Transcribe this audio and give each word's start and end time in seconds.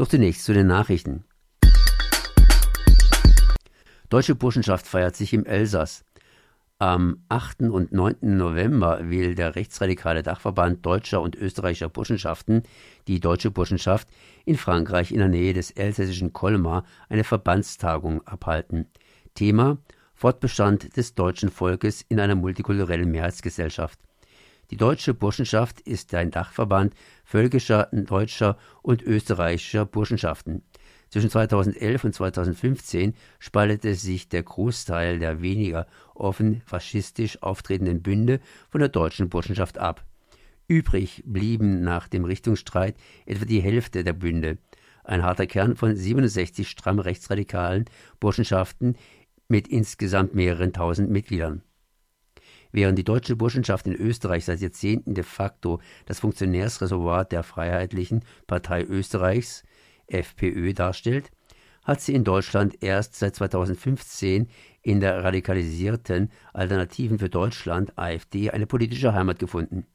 Doch 0.00 0.08
zunächst 0.08 0.44
zu 0.44 0.54
den 0.54 0.66
Nachrichten. 0.66 1.24
Deutsche 4.08 4.34
Burschenschaft 4.34 4.86
feiert 4.86 5.14
sich 5.14 5.34
im 5.34 5.44
Elsass. 5.44 6.06
Am 6.78 7.22
8. 7.28 7.64
und 7.64 7.92
9. 7.92 8.16
November 8.22 9.10
will 9.10 9.34
der 9.34 9.56
rechtsradikale 9.56 10.22
Dachverband 10.22 10.86
deutscher 10.86 11.20
und 11.20 11.36
österreichischer 11.36 11.90
Burschenschaften, 11.90 12.62
die 13.08 13.20
Deutsche 13.20 13.50
Burschenschaft, 13.50 14.08
in 14.46 14.56
Frankreich 14.56 15.12
in 15.12 15.18
der 15.18 15.28
Nähe 15.28 15.52
des 15.52 15.70
elsässischen 15.70 16.32
Colmar 16.32 16.84
eine 17.10 17.22
Verbandstagung 17.22 18.26
abhalten. 18.26 18.86
Thema 19.34 19.76
Fortbestand 20.14 20.96
des 20.96 21.14
deutschen 21.14 21.50
Volkes 21.50 22.06
in 22.08 22.20
einer 22.20 22.36
multikulturellen 22.36 23.10
Mehrheitsgesellschaft. 23.10 24.00
Die 24.70 24.76
Deutsche 24.76 25.14
Burschenschaft 25.14 25.80
ist 25.80 26.14
ein 26.14 26.30
Dachverband 26.30 26.94
völkischer, 27.24 27.88
deutscher 27.90 28.56
und 28.82 29.02
österreichischer 29.02 29.84
Burschenschaften. 29.84 30.62
Zwischen 31.08 31.28
2011 31.28 32.04
und 32.04 32.14
2015 32.14 33.14
spaltete 33.40 33.96
sich 33.96 34.28
der 34.28 34.44
Großteil 34.44 35.18
der 35.18 35.42
weniger 35.42 35.88
offen 36.14 36.62
faschistisch 36.64 37.42
auftretenden 37.42 38.00
Bünde 38.00 38.38
von 38.70 38.78
der 38.78 38.90
deutschen 38.90 39.28
Burschenschaft 39.28 39.76
ab. 39.78 40.04
Übrig 40.68 41.24
blieben 41.26 41.82
nach 41.82 42.06
dem 42.06 42.24
Richtungsstreit 42.24 42.94
etwa 43.26 43.46
die 43.46 43.60
Hälfte 43.60 44.04
der 44.04 44.12
Bünde, 44.12 44.58
ein 45.02 45.24
harter 45.24 45.48
Kern 45.48 45.74
von 45.74 45.96
67 45.96 46.68
stramm 46.68 47.00
rechtsradikalen 47.00 47.86
Burschenschaften 48.20 48.94
mit 49.48 49.66
insgesamt 49.66 50.36
mehreren 50.36 50.72
tausend 50.72 51.10
Mitgliedern. 51.10 51.64
Während 52.72 52.98
die 52.98 53.04
deutsche 53.04 53.36
Burschenschaft 53.36 53.86
in 53.86 53.94
Österreich 53.94 54.44
seit 54.44 54.60
Jahrzehnten 54.60 55.14
de 55.14 55.24
facto 55.24 55.80
das 56.06 56.20
Funktionärsreservoir 56.20 57.24
der 57.24 57.42
Freiheitlichen 57.42 58.24
Partei 58.46 58.84
Österreichs 58.84 59.64
FPÖ 60.06 60.72
darstellt, 60.72 61.30
hat 61.82 62.00
sie 62.00 62.14
in 62.14 62.24
Deutschland 62.24 62.82
erst 62.82 63.16
seit 63.16 63.34
2015 63.34 64.48
in 64.82 65.00
der 65.00 65.24
radikalisierten 65.24 66.30
Alternativen 66.52 67.18
für 67.18 67.28
Deutschland 67.28 67.98
AfD 67.98 68.50
eine 68.50 68.66
politische 68.66 69.14
Heimat 69.14 69.38
gefunden. 69.38 69.86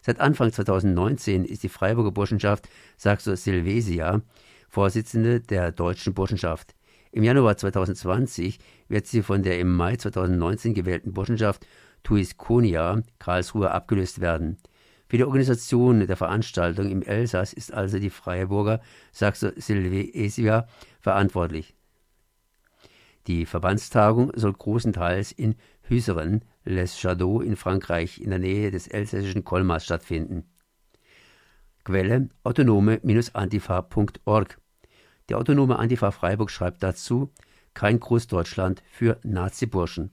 Seit 0.00 0.18
Anfang 0.18 0.50
2019 0.50 1.44
ist 1.44 1.62
die 1.62 1.68
Freiburger 1.68 2.10
Burschenschaft 2.10 2.68
Saxo 2.96 3.36
Silvesia 3.36 4.22
Vorsitzende 4.68 5.40
der 5.40 5.70
deutschen 5.70 6.14
Burschenschaft. 6.14 6.74
Im 7.12 7.24
Januar 7.24 7.58
2020 7.58 8.58
wird 8.88 9.06
sie 9.06 9.22
von 9.22 9.42
der 9.42 9.60
im 9.60 9.76
Mai 9.76 9.96
2019 9.96 10.72
gewählten 10.72 11.12
Burschenschaft 11.12 11.66
Tuiskonia 12.02 13.02
Karlsruhe 13.18 13.70
abgelöst 13.70 14.20
werden. 14.20 14.58
Für 15.08 15.18
die 15.18 15.24
Organisation 15.24 16.06
der 16.06 16.16
Veranstaltung 16.16 16.90
im 16.90 17.02
Elsass 17.02 17.52
ist 17.52 17.72
also 17.72 17.98
die 17.98 18.10
Freiburger 18.10 18.80
Saxo 19.12 19.50
Silvesia 19.56 20.66
verantwortlich. 21.00 21.74
Die 23.26 23.44
Verbandstagung 23.46 24.32
soll 24.34 24.54
großenteils 24.54 25.32
in 25.32 25.56
Hüseren, 25.82 26.44
Les 26.64 26.98
Chateaux 26.98 27.40
in 27.40 27.56
Frankreich 27.56 28.20
in 28.20 28.30
der 28.30 28.38
Nähe 28.38 28.70
des 28.70 28.86
elsässischen 28.88 29.44
Colmars 29.44 29.84
stattfinden. 29.84 30.44
Quelle 31.84 32.30
autonome-antifa.org 32.44 34.58
Die 35.28 35.34
autonome 35.34 35.78
Antifa 35.78 36.10
Freiburg 36.10 36.50
schreibt 36.50 36.82
dazu 36.82 37.30
kein 37.74 38.00
Großdeutschland 38.00 38.82
für 38.90 39.20
Nazi-Burschen. 39.24 40.10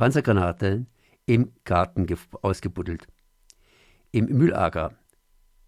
Panzergranate 0.00 0.86
im 1.26 1.52
Garten 1.64 2.06
ausgebuddelt. 2.40 3.06
Im 4.12 4.28
Mühlager 4.34 4.94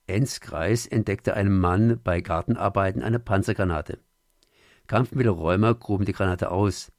Enzkreis 0.06 0.86
entdeckte 0.86 1.34
ein 1.34 1.52
Mann 1.52 2.00
bei 2.02 2.22
Gartenarbeiten 2.22 3.02
eine 3.02 3.18
Panzergranate. 3.18 3.98
Kampfmittelräumer 4.86 5.74
gruben 5.74 6.06
die 6.06 6.14
Granate 6.14 6.50
aus. 6.50 6.90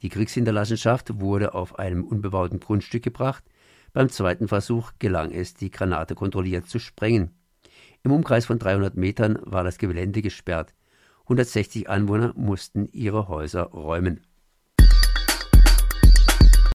Die 0.00 0.08
Kriegshinterlassenschaft 0.08 1.20
wurde 1.20 1.52
auf 1.52 1.78
einem 1.78 2.02
unbebauten 2.02 2.60
Grundstück 2.60 3.02
gebracht. 3.02 3.44
Beim 3.92 4.08
zweiten 4.08 4.48
Versuch 4.48 4.92
gelang 4.98 5.32
es, 5.32 5.52
die 5.52 5.70
Granate 5.70 6.14
kontrolliert 6.14 6.66
zu 6.66 6.78
sprengen. 6.78 7.34
Im 8.04 8.10
Umkreis 8.10 8.46
von 8.46 8.58
300 8.58 8.96
Metern 8.96 9.38
war 9.42 9.64
das 9.64 9.76
Gelände 9.76 10.22
gesperrt. 10.22 10.72
160 11.24 11.90
Anwohner 11.90 12.32
mussten 12.36 12.86
ihre 12.86 13.28
Häuser 13.28 13.64
räumen. 13.64 14.22